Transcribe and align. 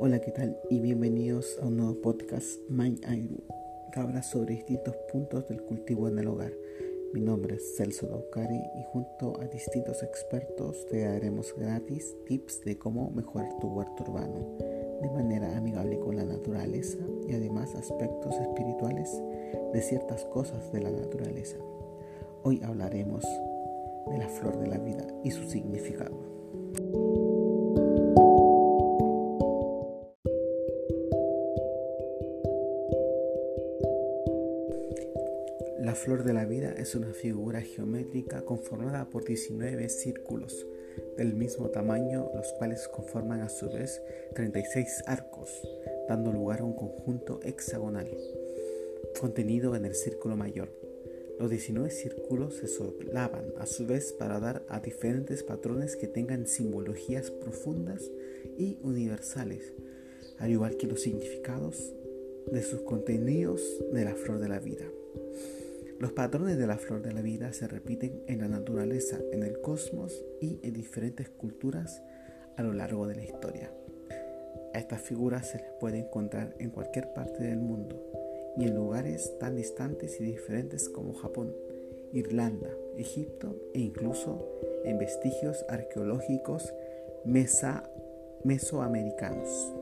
Hola, 0.00 0.20
¿qué 0.20 0.30
tal? 0.30 0.56
Y 0.70 0.78
bienvenidos 0.78 1.58
a 1.60 1.66
un 1.66 1.78
nuevo 1.78 2.00
podcast 2.00 2.60
Mind 2.68 3.04
Airu, 3.04 3.42
que 3.92 3.98
habla 3.98 4.22
sobre 4.22 4.54
distintos 4.54 4.94
puntos 5.10 5.48
del 5.48 5.60
cultivo 5.62 6.06
en 6.06 6.20
el 6.20 6.28
hogar. 6.28 6.52
Mi 7.12 7.20
nombre 7.20 7.56
es 7.56 7.76
Celso 7.76 8.06
Daucari 8.06 8.60
y 8.76 8.84
junto 8.92 9.40
a 9.40 9.46
distintos 9.46 10.04
expertos 10.04 10.86
te 10.86 11.00
daremos 11.00 11.52
gratis 11.56 12.14
tips 12.26 12.60
de 12.64 12.78
cómo 12.78 13.10
mejorar 13.10 13.58
tu 13.58 13.66
huerto 13.66 14.04
urbano 14.04 14.56
de 15.02 15.10
manera 15.10 15.56
amigable 15.56 15.98
con 15.98 16.14
la 16.14 16.24
naturaleza 16.24 16.98
y 17.28 17.34
además 17.34 17.74
aspectos 17.74 18.36
espirituales 18.36 19.20
de 19.72 19.82
ciertas 19.82 20.24
cosas 20.26 20.72
de 20.72 20.80
la 20.80 20.92
naturaleza. 20.92 21.56
Hoy 22.44 22.60
hablaremos 22.62 23.24
de 24.10 24.18
la 24.18 24.28
flor 24.28 24.60
de 24.60 24.68
la 24.68 24.78
vida 24.78 25.08
y 25.24 25.32
su 25.32 25.42
significado. 25.50 26.37
La 35.88 35.94
flor 35.94 36.22
de 36.22 36.34
la 36.34 36.44
vida 36.44 36.74
es 36.76 36.94
una 36.94 37.14
figura 37.14 37.62
geométrica 37.62 38.42
conformada 38.42 39.08
por 39.08 39.24
19 39.24 39.88
círculos 39.88 40.66
del 41.16 41.32
mismo 41.32 41.70
tamaño, 41.70 42.30
los 42.34 42.52
cuales 42.58 42.86
conforman 42.88 43.40
a 43.40 43.48
su 43.48 43.70
vez 43.70 44.02
36 44.34 45.04
arcos, 45.06 45.50
dando 46.06 46.30
lugar 46.30 46.60
a 46.60 46.64
un 46.64 46.74
conjunto 46.74 47.40
hexagonal 47.42 48.06
contenido 49.18 49.74
en 49.76 49.86
el 49.86 49.94
círculo 49.94 50.36
mayor. 50.36 50.68
Los 51.38 51.48
19 51.48 51.88
círculos 51.88 52.56
se 52.56 52.66
solapan 52.66 53.46
a 53.56 53.64
su 53.64 53.86
vez 53.86 54.12
para 54.12 54.40
dar 54.40 54.66
a 54.68 54.80
diferentes 54.80 55.42
patrones 55.42 55.96
que 55.96 56.06
tengan 56.06 56.46
simbologías 56.46 57.30
profundas 57.30 58.10
y 58.58 58.76
universales, 58.82 59.72
al 60.36 60.50
igual 60.50 60.76
que 60.76 60.86
los 60.86 61.00
significados 61.00 61.94
de 62.52 62.62
sus 62.62 62.82
contenidos 62.82 63.62
de 63.90 64.04
la 64.04 64.14
flor 64.14 64.38
de 64.38 64.48
la 64.50 64.58
vida. 64.58 64.84
Los 65.98 66.12
patrones 66.12 66.58
de 66.58 66.66
la 66.68 66.78
flor 66.78 67.02
de 67.02 67.12
la 67.12 67.22
vida 67.22 67.52
se 67.52 67.66
repiten 67.66 68.22
en 68.28 68.38
la 68.38 68.46
naturaleza, 68.46 69.18
en 69.32 69.42
el 69.42 69.60
cosmos 69.60 70.24
y 70.40 70.60
en 70.62 70.72
diferentes 70.72 71.28
culturas 71.28 72.04
a 72.56 72.62
lo 72.62 72.72
largo 72.72 73.08
de 73.08 73.16
la 73.16 73.24
historia. 73.24 73.72
A 74.74 74.78
estas 74.78 75.02
figuras 75.02 75.48
se 75.48 75.58
les 75.58 75.72
puede 75.80 75.98
encontrar 75.98 76.54
en 76.60 76.70
cualquier 76.70 77.12
parte 77.14 77.42
del 77.42 77.58
mundo 77.58 78.00
y 78.56 78.64
en 78.64 78.76
lugares 78.76 79.36
tan 79.40 79.56
distantes 79.56 80.20
y 80.20 80.24
diferentes 80.24 80.88
como 80.88 81.14
Japón, 81.14 81.52
Irlanda, 82.12 82.70
Egipto 82.96 83.56
e 83.74 83.80
incluso 83.80 84.48
en 84.84 84.98
vestigios 84.98 85.64
arqueológicos 85.68 86.72
mesoamericanos. 88.44 89.77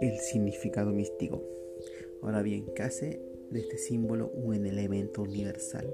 El 0.00 0.18
significado 0.20 0.92
místico. 0.92 1.42
Ahora 2.22 2.42
bien, 2.42 2.66
¿qué 2.74 2.82
hace 2.82 3.20
de 3.50 3.60
este 3.60 3.78
símbolo 3.78 4.30
un 4.30 4.66
elemento 4.66 5.22
universal? 5.22 5.92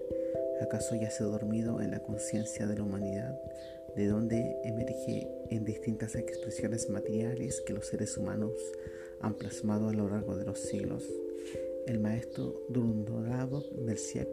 ¿Acaso 0.61 0.95
ya 0.95 1.11
se 1.11 1.23
ha 1.23 1.27
dormido 1.27 1.81
en 1.81 1.91
la 1.91 2.03
conciencia 2.03 2.67
de 2.67 2.77
la 2.77 2.83
humanidad, 2.83 3.41
de 3.97 4.07
donde 4.07 4.57
emerge 4.65 5.29
en 5.51 5.65
distintas 5.65 6.17
expresiones 6.17 6.91
materiales 6.91 7.63
que 7.63 7.73
los 7.73 7.87
seres 7.87 8.17
humanos 8.19 8.53
han 9.21 9.35
plasmado 9.35 9.89
a 9.89 9.95
lo 9.95 10.09
largo 10.09 10.37
de 10.37 10.45
los 10.45 10.59
siglos? 10.59 11.09
El 11.87 11.99
maestro 11.99 12.63
Drundorado 12.69 13.65
Merciac 13.85 14.29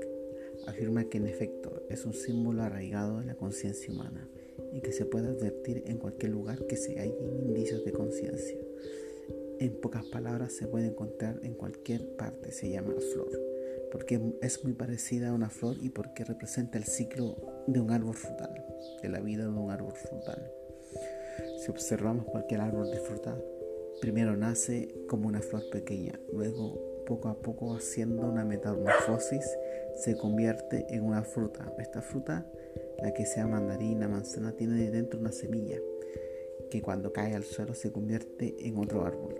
afirma 0.67 1.05
que 1.05 1.17
en 1.17 1.27
efecto 1.27 1.83
es 1.89 2.05
un 2.05 2.13
símbolo 2.13 2.61
arraigado 2.63 3.21
en 3.21 3.27
la 3.27 3.35
conciencia 3.35 3.91
humana 3.93 4.29
y 4.73 4.81
que 4.81 4.91
se 4.91 5.05
puede 5.05 5.29
advertir 5.29 5.83
en 5.85 5.97
cualquier 5.97 6.31
lugar 6.31 6.65
que 6.65 6.77
se 6.77 6.99
hallen 6.99 7.41
indicios 7.45 7.83
de 7.83 7.91
conciencia 7.91 8.57
en 9.61 9.79
pocas 9.79 10.03
palabras 10.05 10.53
se 10.53 10.65
puede 10.65 10.87
encontrar 10.87 11.39
en 11.43 11.53
cualquier 11.53 12.15
parte, 12.15 12.51
se 12.51 12.71
llama 12.71 12.95
flor, 13.13 13.29
porque 13.91 14.19
es 14.41 14.63
muy 14.63 14.73
parecida 14.73 15.29
a 15.29 15.33
una 15.33 15.51
flor 15.51 15.75
y 15.79 15.89
porque 15.89 16.25
representa 16.25 16.79
el 16.79 16.85
ciclo 16.85 17.37
de 17.67 17.79
un 17.79 17.91
árbol 17.91 18.15
frutal, 18.15 18.65
de 19.03 19.09
la 19.09 19.19
vida 19.19 19.43
de 19.43 19.49
un 19.49 19.69
árbol 19.69 19.93
frutal. 19.93 20.51
Si 21.59 21.69
observamos 21.69 22.25
cualquier 22.25 22.61
árbol 22.61 22.89
de 22.89 22.97
fruta, 23.01 23.39
primero 24.01 24.35
nace 24.35 24.95
como 25.07 25.27
una 25.27 25.41
flor 25.41 25.69
pequeña, 25.69 26.19
luego 26.33 27.03
poco 27.05 27.29
a 27.29 27.39
poco 27.39 27.75
haciendo 27.75 28.27
una 28.27 28.43
metamorfosis 28.43 29.45
se 29.95 30.17
convierte 30.17 30.87
en 30.89 31.03
una 31.03 31.21
fruta. 31.21 31.71
Esta 31.77 32.01
fruta, 32.01 32.47
la 32.99 33.13
que 33.13 33.27
sea 33.27 33.45
mandarina, 33.45 34.07
manzana, 34.07 34.53
tiene 34.53 34.89
dentro 34.89 35.19
una 35.19 35.31
semilla 35.31 35.77
que 36.71 36.81
cuando 36.81 37.13
cae 37.13 37.35
al 37.35 37.43
suelo 37.43 37.75
se 37.75 37.91
convierte 37.91 38.55
en 38.65 38.77
otro 38.77 39.05
árbol. 39.05 39.35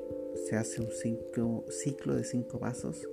Se 0.48 0.58
hace 0.58 0.82
un 0.82 0.92
ciclo, 0.92 2.16
de 2.16 2.24
cinco 2.24 2.60
pasos 2.60 3.08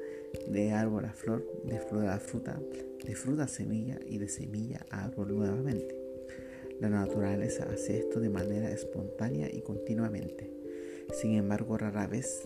de 0.47 0.73
árbol 0.73 1.07
a 1.07 1.13
flor, 1.13 1.47
de 1.65 1.79
flor 1.79 2.07
a 2.09 2.19
fruta, 2.19 2.61
de 3.05 3.15
fruta 3.15 3.45
a 3.45 3.49
semilla 3.49 3.99
y 4.07 4.19
de 4.19 4.29
semilla 4.29 4.85
a 4.91 5.05
árbol 5.05 5.35
nuevamente. 5.35 5.97
La 6.81 6.91
naturaleza 6.91 7.69
hace 7.73 7.99
esto 7.99 8.21
de 8.21 8.29
manera 8.29 8.71
espontánea 8.71 9.49
y 9.51 9.63
continuamente. 9.63 10.53
Sin 11.13 11.35
embargo, 11.35 11.79
rara 11.79 12.07
vez 12.07 12.43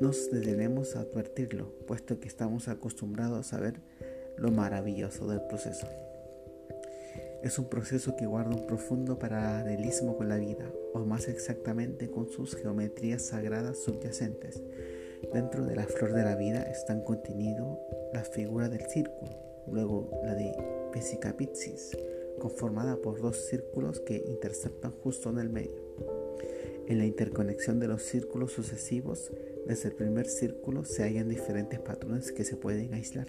nos 0.00 0.30
detenemos 0.30 0.96
a 0.96 1.00
advertirlo, 1.00 1.72
puesto 1.86 2.20
que 2.20 2.28
estamos 2.28 2.68
acostumbrados 2.68 3.52
a 3.52 3.60
ver 3.60 3.80
lo 4.38 4.50
maravilloso 4.50 5.26
del 5.26 5.42
proceso. 5.42 5.86
Es 7.42 7.58
un 7.58 7.68
proceso 7.68 8.16
que 8.16 8.26
guarda 8.26 8.56
un 8.56 8.66
profundo 8.66 9.18
paralelismo 9.18 10.16
con 10.16 10.28
la 10.28 10.36
vida, 10.36 10.70
o 10.94 11.00
más 11.04 11.28
exactamente 11.28 12.10
con 12.10 12.28
sus 12.28 12.56
geometrías 12.56 13.22
sagradas 13.22 13.78
subyacentes. 13.78 14.62
Dentro 15.32 15.64
de 15.64 15.76
la 15.76 15.84
flor 15.84 16.12
de 16.12 16.24
la 16.24 16.36
vida 16.36 16.62
están 16.62 17.02
contenidos 17.02 17.78
las 18.12 18.28
figuras 18.28 18.70
del 18.70 18.86
círculo, 18.86 19.30
luego 19.66 20.10
la 20.24 20.34
de 20.34 20.52
Pesicapitsis, 20.92 21.96
conformada 22.38 22.96
por 22.96 23.20
dos 23.20 23.36
círculos 23.46 24.00
que 24.00 24.24
interceptan 24.28 24.92
justo 24.92 25.30
en 25.30 25.38
el 25.38 25.50
medio. 25.50 25.86
En 26.86 26.98
la 26.98 27.06
interconexión 27.06 27.80
de 27.80 27.88
los 27.88 28.02
círculos 28.02 28.52
sucesivos, 28.52 29.32
desde 29.66 29.88
el 29.88 29.94
primer 29.94 30.26
círculo 30.26 30.84
se 30.84 31.02
hallan 31.02 31.28
diferentes 31.28 31.80
patrones 31.80 32.32
que 32.32 32.44
se 32.44 32.56
pueden 32.56 32.94
aislar, 32.94 33.28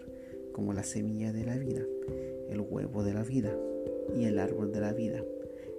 como 0.53 0.73
la 0.73 0.83
semilla 0.83 1.33
de 1.33 1.45
la 1.45 1.57
vida, 1.57 1.83
el 2.49 2.61
huevo 2.61 3.03
de 3.03 3.13
la 3.13 3.23
vida, 3.23 3.57
y 4.15 4.25
el 4.25 4.39
árbol 4.39 4.71
de 4.71 4.81
la 4.81 4.93
vida, 4.93 5.23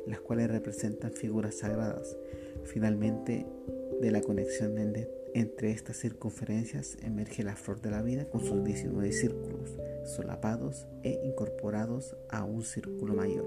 las 0.06 0.21
cuales 0.21 0.50
representan 0.50 1.12
figuras 1.12 1.56
sagradas. 1.56 2.16
Finalmente, 2.65 3.47
de 4.00 4.11
la 4.11 4.21
conexión 4.21 4.77
entre 5.34 5.71
estas 5.71 5.97
circunferencias 5.97 6.97
emerge 7.03 7.43
la 7.43 7.56
flor 7.56 7.81
de 7.81 7.91
la 7.91 8.03
vida 8.03 8.28
con 8.28 8.44
sus 8.44 8.62
19 8.65 9.12
círculos, 9.12 9.78
solapados 10.05 10.87
e 11.03 11.21
incorporados 11.25 12.16
a 12.31 12.44
un 12.44 12.62
círculo 12.62 13.15
mayor. 13.15 13.44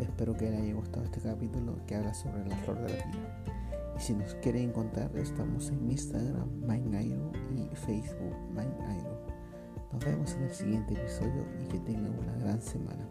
Espero 0.00 0.36
que 0.36 0.50
les 0.50 0.60
haya 0.60 0.74
gustado 0.74 1.04
este 1.04 1.20
capítulo 1.20 1.76
que 1.86 1.94
habla 1.94 2.14
sobre 2.14 2.44
la 2.46 2.56
flor 2.58 2.76
de 2.78 2.88
la 2.88 3.04
vida. 3.06 3.48
Y 3.98 4.00
si 4.00 4.14
nos 4.14 4.34
quieren 4.36 4.68
encontrar, 4.68 5.10
estamos 5.16 5.70
en 5.70 5.90
Instagram, 5.90 6.48
MindAiro 6.60 7.32
y 7.56 7.74
Facebook, 7.74 8.36
MindAiro. 8.50 9.26
Nos 9.92 10.04
vemos 10.04 10.34
en 10.34 10.42
el 10.44 10.52
siguiente 10.52 10.94
episodio 10.94 11.44
y 11.60 11.68
que 11.68 11.80
tengan 11.80 12.16
una 12.18 12.36
gran 12.36 12.62
semana. 12.62 13.08